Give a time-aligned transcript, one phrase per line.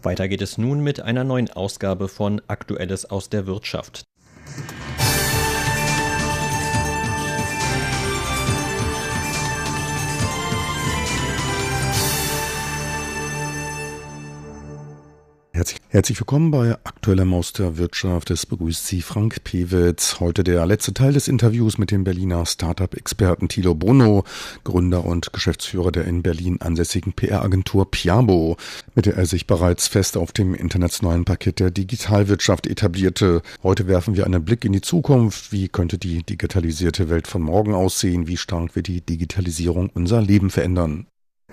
[0.00, 4.04] Weiter geht es nun mit einer neuen Ausgabe von Aktuelles aus der Wirtschaft.
[15.90, 18.30] Herzlich, willkommen bei Aktueller Maus der Wirtschaft.
[18.30, 20.20] Es begrüßt Sie Frank Pewitz.
[20.20, 24.24] Heute der letzte Teil des Interviews mit dem Berliner Startup-Experten Thilo Bruno,
[24.64, 28.58] Gründer und Geschäftsführer der in Berlin ansässigen PR-Agentur Piabo,
[28.94, 33.40] mit der er sich bereits fest auf dem internationalen Parkett der Digitalwirtschaft etablierte.
[33.62, 35.52] Heute werfen wir einen Blick in die Zukunft.
[35.52, 38.26] Wie könnte die digitalisierte Welt von morgen aussehen?
[38.26, 41.06] Wie stark wird die Digitalisierung unser Leben verändern?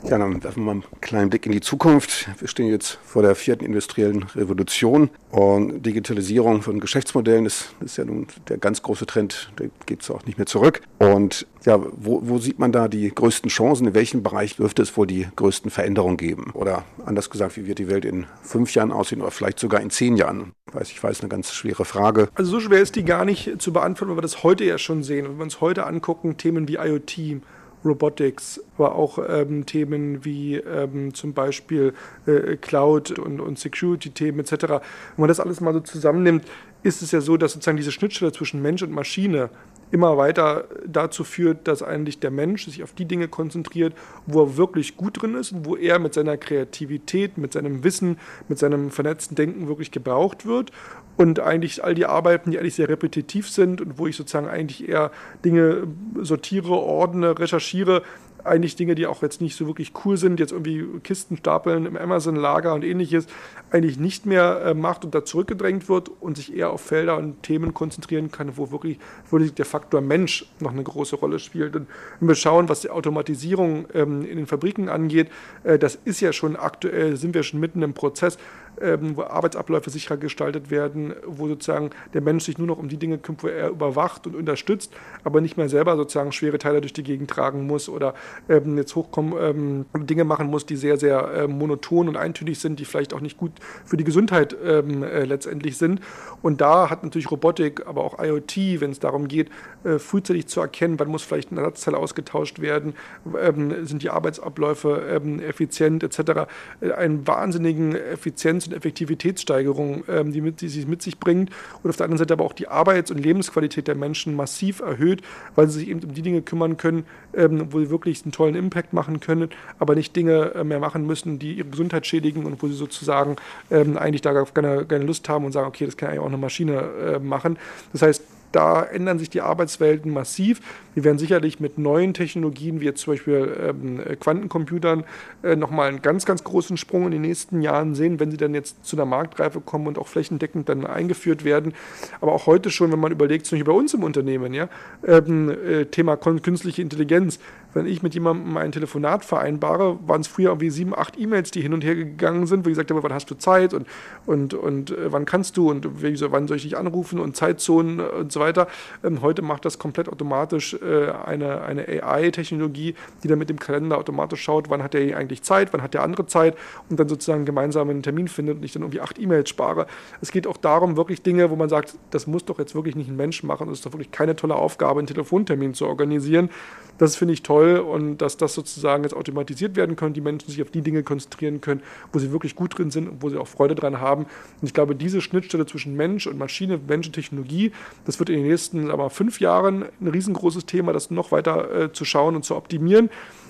[0.03, 2.27] Ja, dann werfen wir mal einen kleinen Blick in die Zukunft.
[2.39, 8.03] Wir stehen jetzt vor der vierten industriellen Revolution und Digitalisierung von Geschäftsmodellen ist, ist ja
[8.03, 10.81] nun der ganz große Trend, der geht es auch nicht mehr zurück.
[10.99, 13.87] Und ja, wo, wo sieht man da die größten Chancen?
[13.87, 16.51] In welchem Bereich dürfte es wohl die größten Veränderungen geben?
[16.53, 19.89] Oder anders gesagt, wie wird die Welt in fünf Jahren aussehen oder vielleicht sogar in
[19.89, 20.51] zehn Jahren?
[20.73, 22.27] Weiß, ich weiß, eine ganz schwere Frage.
[22.35, 25.03] Also so schwer ist die gar nicht zu beantworten, weil wir das heute ja schon
[25.03, 25.25] sehen.
[25.25, 27.41] Wenn wir uns heute angucken, Themen wie IoT,
[27.85, 31.93] Robotics, aber auch ähm, Themen wie ähm, zum Beispiel
[32.25, 34.51] äh, Cloud und, und Security-Themen etc.
[34.51, 34.79] Wenn
[35.17, 36.45] man das alles mal so zusammennimmt,
[36.83, 39.49] ist es ja so, dass sozusagen diese Schnittstelle zwischen Mensch und Maschine
[39.91, 43.93] immer weiter dazu führt, dass eigentlich der Mensch sich auf die Dinge konzentriert,
[44.25, 48.17] wo er wirklich gut drin ist und wo er mit seiner Kreativität, mit seinem Wissen,
[48.49, 50.71] mit seinem vernetzten Denken wirklich gebraucht wird.
[51.17, 54.89] Und eigentlich all die Arbeiten, die eigentlich sehr repetitiv sind und wo ich sozusagen eigentlich
[54.89, 55.11] eher
[55.45, 55.87] Dinge
[56.21, 58.01] sortiere, ordne, recherchiere,
[58.45, 61.97] eigentlich Dinge, die auch jetzt nicht so wirklich cool sind, jetzt irgendwie Kisten stapeln im
[61.97, 63.27] Amazon-Lager und ähnliches,
[63.71, 67.43] eigentlich nicht mehr äh, macht und da zurückgedrängt wird und sich eher auf Felder und
[67.43, 68.99] Themen konzentrieren kann, wo wirklich,
[69.29, 71.75] wirklich der Faktor Mensch noch eine große Rolle spielt.
[71.75, 71.87] Und
[72.19, 75.29] wenn wir schauen, was die Automatisierung ähm, in den Fabriken angeht,
[75.63, 78.37] äh, das ist ja schon aktuell, sind wir schon mitten im Prozess,
[78.81, 82.97] ähm, wo Arbeitsabläufe sicherer gestaltet werden, wo sozusagen der Mensch sich nur noch um die
[82.97, 84.93] Dinge kümmert, wo er überwacht und unterstützt,
[85.23, 88.13] aber nicht mehr selber sozusagen schwere Teile durch die Gegend tragen muss oder
[88.49, 92.79] ähm, jetzt hochkommen, ähm, Dinge machen muss, die sehr, sehr äh, monoton und eintönig sind,
[92.79, 93.51] die vielleicht auch nicht gut
[93.85, 96.01] für die Gesundheit ähm, äh, letztendlich sind.
[96.41, 99.49] Und da hat natürlich Robotik, aber auch IoT, wenn es darum geht,
[99.83, 102.93] äh, frühzeitig zu erkennen, wann muss vielleicht ein Ersatzteil ausgetauscht werden,
[103.39, 106.47] ähm, sind die Arbeitsabläufe ähm, effizient etc.,
[106.81, 111.51] äh, einen wahnsinnigen Effizienz- und Effektivitätssteigerung, ähm, die, mit, die sie mit sich bringt.
[111.83, 115.21] Und auf der anderen Seite aber auch die Arbeits- und Lebensqualität der Menschen massiv erhöht,
[115.55, 118.55] weil sie sich eben um die Dinge kümmern können, ähm, wo sie wirklich einen tollen
[118.55, 119.49] Impact machen können,
[119.79, 123.35] aber nicht Dinge äh, mehr machen müssen, die ihre Gesundheit schädigen und wo sie sozusagen
[123.71, 126.27] ähm, eigentlich da gar keine, keine Lust haben und sagen, okay, das kann eigentlich auch
[126.27, 127.57] eine Maschine äh, machen.
[127.91, 128.23] Das heißt,
[128.55, 130.61] da ändern sich die Arbeitswelten massiv.
[130.93, 135.03] Wir werden sicherlich mit neuen Technologien, wie jetzt zum Beispiel ähm, Quantencomputern,
[135.43, 138.53] äh, nochmal einen ganz, ganz großen Sprung in den nächsten Jahren sehen, wenn sie dann
[138.53, 141.73] jetzt zu einer Marktreife kommen und auch flächendeckend dann eingeführt werden.
[142.21, 144.69] Aber auch heute schon, wenn man überlegt, zum Beispiel bei uns im Unternehmen, ja,
[145.05, 147.39] ähm, äh, Thema künstliche Intelligenz,
[147.75, 151.61] wenn ich mit jemandem ein Telefonat vereinbare, waren es früher irgendwie sieben, acht E-Mails, die
[151.61, 153.85] hin und her gegangen sind, wo ich gesagt habe, wann hast du Zeit und,
[154.25, 157.99] und, und äh, wann kannst du und wie, wann soll ich dich anrufen und Zeitzonen
[157.99, 158.67] und so weiter.
[159.03, 163.97] Ähm, heute macht das komplett automatisch äh, eine, eine AI-Technologie, die dann mit dem Kalender
[163.97, 166.55] automatisch schaut, wann hat der eigentlich Zeit, wann hat der andere Zeit
[166.89, 169.85] und dann sozusagen gemeinsam einen Termin findet und ich dann irgendwie acht E-Mails spare.
[170.21, 173.09] Es geht auch darum, wirklich Dinge, wo man sagt, das muss doch jetzt wirklich nicht
[173.09, 176.49] ein Mensch machen, das ist doch wirklich keine tolle Aufgabe, einen Telefontermin zu organisieren.
[176.97, 180.61] Das finde ich toll und dass das sozusagen jetzt automatisiert werden kann, die Menschen sich
[180.61, 181.81] auf die Dinge konzentrieren können,
[182.11, 184.23] wo sie wirklich gut drin sind und wo sie auch Freude dran haben.
[184.23, 187.71] Und ich glaube, diese Schnittstelle zwischen Mensch und Maschine, Mensch und Technologie,
[188.05, 191.93] das wird in den nächsten aber fünf Jahren ein riesengroßes Thema, das noch weiter äh,
[191.93, 193.09] zu schauen und zu optimieren.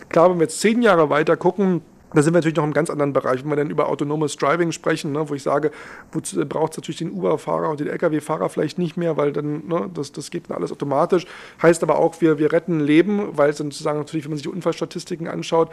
[0.09, 1.81] Klar, wenn wir jetzt zehn Jahre weiter gucken,
[2.15, 4.71] da sind wir natürlich noch im ganz anderen Bereich, wenn wir dann über autonomes Driving
[4.71, 5.71] sprechen, ne, wo ich sage,
[6.11, 10.11] braucht es natürlich den Uber-Fahrer und den Lkw-Fahrer vielleicht nicht mehr, weil dann, ne, das,
[10.11, 11.25] das geht dann alles automatisch.
[11.61, 14.47] Heißt aber auch, wir, wir retten Leben, weil es dann sozusagen natürlich, wenn man sich
[14.47, 15.69] die Unfallstatistiken anschaut,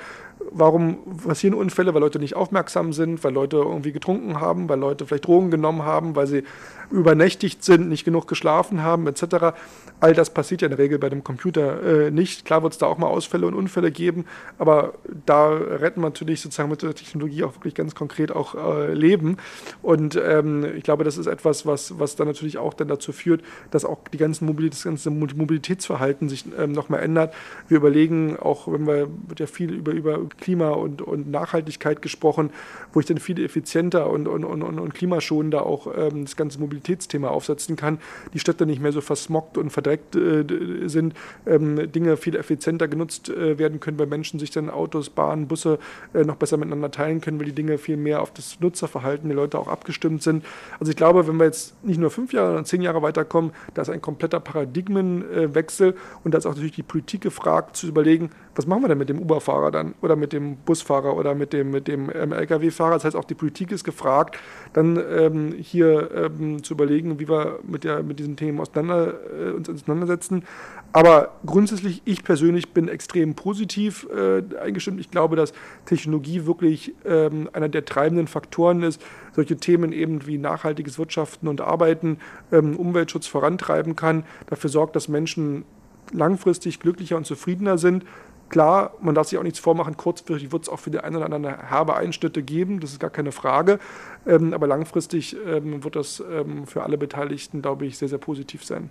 [0.50, 1.94] warum passieren Unfälle?
[1.94, 5.84] Weil Leute nicht aufmerksam sind, weil Leute irgendwie getrunken haben, weil Leute vielleicht Drogen genommen
[5.84, 6.42] haben, weil sie
[6.90, 9.54] übernächtigt sind, nicht genug geschlafen haben, etc.
[10.00, 12.44] All das passiert ja in der Regel bei dem Computer äh, nicht.
[12.44, 14.26] Klar wird es da auch mal Ausfälle und Unfälle geben,
[14.58, 14.94] aber
[15.26, 19.36] da retten wir natürlich sozusagen mit der Technologie auch wirklich ganz konkret auch äh, Leben.
[19.82, 23.42] Und ähm, ich glaube, das ist etwas, was, was dann natürlich auch dann dazu führt,
[23.70, 27.34] dass auch die ganzen Mobilität, das ganze Mobilitätsverhalten sich ähm, nochmal ändert.
[27.68, 32.50] Wir überlegen auch, wenn wir wird ja viel über, über Klima und, und Nachhaltigkeit gesprochen,
[32.92, 36.72] wo ich dann viel effizienter und, und, und, und klimaschonender auch ähm, das ganze Mobilität
[36.82, 37.98] Mobilitätsthema aufsetzen kann,
[38.34, 40.44] die Städte nicht mehr so versmoggt und verdreckt äh,
[40.88, 41.14] sind,
[41.46, 45.78] ähm, Dinge viel effizienter genutzt äh, werden können, weil Menschen sich dann Autos, Bahnen, Busse
[46.14, 49.58] noch besser miteinander teilen können, weil die Dinge viel mehr auf das Nutzerverhalten der Leute
[49.58, 50.44] auch abgestimmt sind.
[50.78, 53.82] Also ich glaube, wenn wir jetzt nicht nur fünf Jahre, sondern zehn Jahre weiterkommen, da
[53.82, 55.94] ist ein kompletter Paradigmenwechsel
[56.24, 59.08] und da ist auch natürlich die Politik gefragt, zu überlegen, was machen wir denn mit
[59.08, 62.94] dem Uber-Fahrer dann oder mit dem Busfahrer oder mit dem, mit dem ähm, Lkw-Fahrer.
[62.94, 64.38] Das heißt, auch die Politik ist gefragt,
[64.74, 69.50] dann ähm, hier ähm, zu überlegen, wie wir mit, der, mit diesen Themen auseinander, äh,
[69.52, 70.44] uns auseinandersetzen.
[70.92, 75.00] Aber grundsätzlich, ich persönlich bin extrem positiv äh, eingestimmt.
[75.00, 75.54] Ich glaube, dass
[75.86, 79.02] Technologie wirklich ähm, einer der treibenden Faktoren ist,
[79.34, 82.18] solche Themen eben wie nachhaltiges Wirtschaften und Arbeiten,
[82.50, 85.64] ähm, Umweltschutz vorantreiben kann, dafür sorgt, dass Menschen
[86.12, 88.04] langfristig glücklicher und zufriedener sind.
[88.48, 91.34] Klar, man darf sich auch nichts vormachen, kurzfristig wird es auch für die eine oder
[91.34, 93.78] andere herbe Einschnitte geben, das ist gar keine Frage.
[94.26, 98.64] Ähm, aber langfristig ähm, wird das ähm, für alle Beteiligten, glaube ich, sehr, sehr positiv
[98.64, 98.90] sein.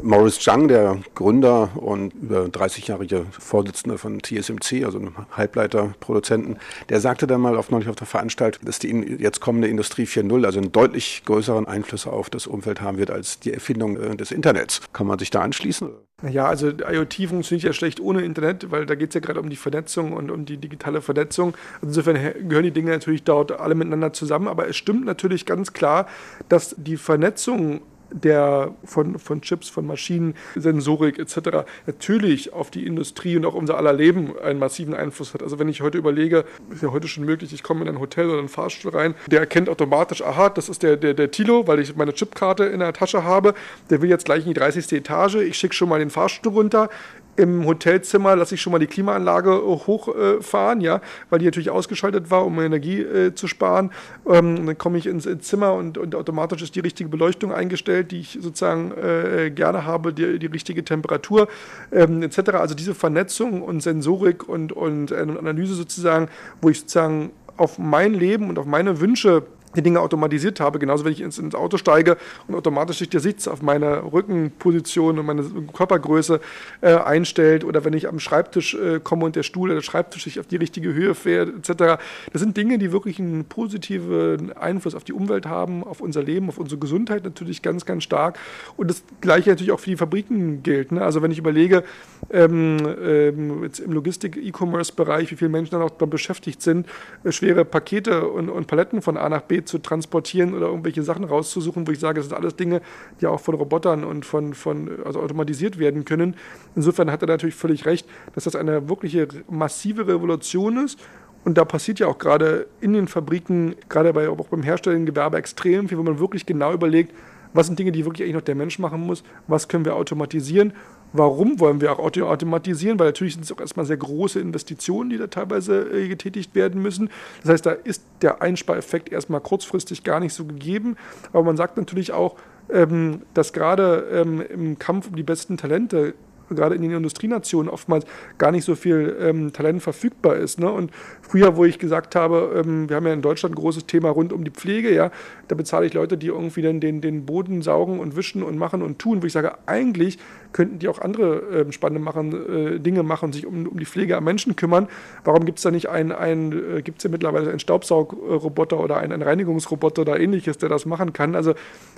[0.00, 6.58] Maurice Zhang, der Gründer und über 30-jährige Vorsitzende von TSMC, also einem Halbleiterproduzenten,
[6.88, 10.46] der sagte dann mal auf neulich auf der Veranstaltung, dass die jetzt kommende Industrie 4.0
[10.46, 14.32] also einen deutlich größeren Einfluss auf das Umfeld haben wird als die Erfindung äh, des
[14.32, 14.80] Internets.
[14.92, 15.90] Kann man sich da anschließen?
[16.28, 19.50] Ja, also IoT funktioniert ja schlecht ohne Internet, weil da geht es ja gerade um
[19.50, 21.54] die Vernetzung und um die digitale Vernetzung.
[21.74, 24.46] Also insofern gehören die Dinge natürlich dort alle miteinander zusammen.
[24.46, 26.06] Aber es stimmt natürlich ganz klar,
[26.48, 27.80] dass die Vernetzung
[28.12, 31.64] der von, von Chips, von Maschinen, Sensorik etc.
[31.86, 35.42] natürlich auf die Industrie und auch unser aller Leben einen massiven Einfluss hat.
[35.42, 38.28] Also wenn ich heute überlege, ist ja heute schon möglich, ich komme in ein Hotel
[38.28, 41.80] oder einen Fahrstuhl rein, der erkennt automatisch, aha, das ist der, der, der Tilo, weil
[41.80, 43.54] ich meine Chipkarte in der Tasche habe,
[43.90, 44.92] der will jetzt gleich in die 30.
[44.92, 46.88] Etage, ich schicke schon mal den Fahrstuhl runter,
[47.36, 51.00] im Hotelzimmer lasse ich schon mal die Klimaanlage äh, hochfahren, äh, ja,
[51.30, 53.90] weil die natürlich ausgeschaltet war, um Energie äh, zu sparen.
[54.28, 58.10] Ähm, dann komme ich ins, ins Zimmer und, und, automatisch ist die richtige Beleuchtung eingestellt,
[58.10, 61.48] die ich sozusagen äh, gerne habe, die, die richtige Temperatur
[61.90, 62.50] ähm, etc.
[62.52, 66.28] Also diese Vernetzung und Sensorik und, und äh, Analyse sozusagen,
[66.60, 70.78] wo ich sozusagen auf mein Leben und auf meine Wünsche die Dinge automatisiert habe.
[70.78, 72.16] Genauso, wenn ich ins, ins, Auto steige
[72.48, 76.40] und automatisch sich der Sitz auf meine Rückenposition und meine Körpergröße
[76.80, 80.24] äh, einstellt oder wenn ich am Schreibtisch äh, komme und der Stuhl oder der Schreibtisch
[80.24, 82.02] sich auf die richtige Höhe fährt, etc.
[82.32, 86.48] Das sind Dinge, die wirklich einen positiven Einfluss auf die Umwelt haben, auf unser Leben,
[86.48, 88.38] auf unsere Gesundheit natürlich ganz, ganz stark.
[88.76, 90.92] Und das Gleiche natürlich auch für die Fabriken gilt.
[90.92, 91.02] Ne?
[91.02, 91.84] Also wenn ich überlege,
[92.30, 96.86] ähm, ähm, jetzt im Logistik-E-Commerce-Bereich, wie viele Menschen dann auch beschäftigt sind,
[97.24, 101.24] äh, schwere Pakete und, und Paletten von A nach B zu transportieren oder irgendwelche Sachen
[101.24, 102.80] rauszusuchen, wo ich sage, das sind alles Dinge,
[103.20, 106.36] die auch von Robotern und von, von also automatisiert werden können.
[106.74, 110.98] Insofern hat er natürlich völlig recht, dass das eine wirkliche massive Revolution ist.
[111.44, 115.38] Und da passiert ja auch gerade in den Fabriken, gerade bei, auch beim herstellenden Gewerbe
[115.38, 117.12] extrem viel, wo man wirklich genau überlegt,
[117.52, 120.72] was sind Dinge, die wirklich eigentlich noch der Mensch machen muss, was können wir automatisieren
[121.12, 122.98] Warum wollen wir auch automatisieren?
[122.98, 126.80] Weil natürlich sind es auch erstmal sehr große Investitionen, die da teilweise äh, getätigt werden
[126.80, 127.10] müssen.
[127.42, 130.96] Das heißt, da ist der Einspareffekt erstmal kurzfristig gar nicht so gegeben.
[131.32, 132.36] Aber man sagt natürlich auch,
[132.70, 136.14] ähm, dass gerade ähm, im Kampf um die besten Talente
[136.54, 138.04] gerade in den Industrienationen oftmals
[138.38, 140.60] gar nicht so viel ähm, Talent verfügbar ist.
[140.60, 140.70] Ne?
[140.70, 144.10] Und früher, wo ich gesagt habe, ähm, wir haben ja in Deutschland ein großes Thema
[144.10, 145.10] rund um die Pflege, ja,
[145.48, 148.82] da bezahle ich Leute, die irgendwie dann den, den Boden saugen und wischen und machen
[148.82, 150.18] und tun, wo ich sage, eigentlich
[150.52, 154.16] könnten die auch andere äh, spannende machen, äh, Dinge machen sich um, um die Pflege
[154.16, 154.88] am Menschen kümmern.
[155.24, 158.98] Warum gibt es da nicht einen, ein, äh, gibt es ja mittlerweile einen Staubsaugroboter oder
[158.98, 161.34] einen, einen Reinigungsroboter oder ähnliches, der das machen kann?
[161.34, 161.54] Also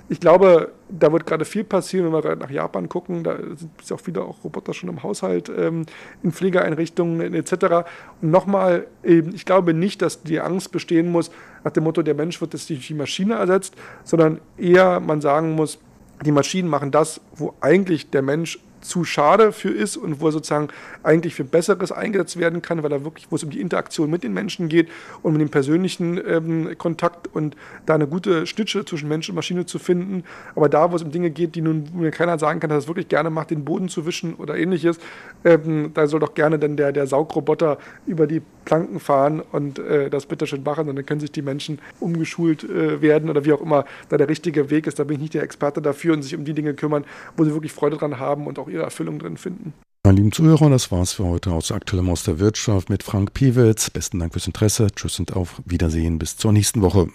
[0.07, 3.99] ich glaube, da wird gerade viel passieren, wenn wir nach Japan gucken, da sind auch
[3.99, 5.85] viele auch Roboter schon im Haushalt, ähm,
[6.21, 7.87] in Pflegeeinrichtungen etc.
[8.21, 11.31] Und nochmal, ich glaube nicht, dass die Angst bestehen muss,
[11.63, 15.53] nach dem Motto, der Mensch wird jetzt durch die Maschine ersetzt, sondern eher man sagen
[15.53, 15.79] muss,
[16.23, 20.31] die Maschinen machen das, wo eigentlich der Mensch zu schade für ist und wo er
[20.31, 20.69] sozusagen
[21.03, 24.23] eigentlich für Besseres eingesetzt werden kann, weil er wirklich, wo es um die Interaktion mit
[24.23, 24.89] den Menschen geht
[25.21, 29.65] und um den persönlichen ähm, Kontakt und da eine gute Stütze zwischen Mensch und Maschine
[29.65, 30.23] zu finden.
[30.55, 32.79] Aber da, wo es um Dinge geht, die nun mir keiner sagen kann, dass er
[32.83, 34.99] es wirklich gerne macht, den Boden zu wischen oder ähnliches,
[35.43, 40.09] ähm, da soll doch gerne dann der, der Saugroboter über die Planken fahren und äh,
[40.09, 43.53] das bitte schön machen und dann können sich die Menschen umgeschult äh, werden oder wie
[43.53, 44.99] auch immer da der richtige Weg ist.
[44.99, 47.05] Da bin ich nicht der Experte dafür und sich um die Dinge kümmern,
[47.37, 49.73] wo sie wirklich Freude dran haben und auch ihre Erfüllung drin finden.
[50.05, 53.89] Meine lieben Zuhörer, das war's für heute aus Aktuellem aus der Wirtschaft mit Frank Piewitz.
[53.89, 54.87] Besten Dank fürs Interesse.
[54.95, 56.19] Tschüss und auf Wiedersehen.
[56.19, 57.07] Bis zur nächsten Woche.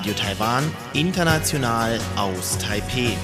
[0.00, 0.64] Radio Taiwan,
[0.94, 3.18] international aus Taipeh.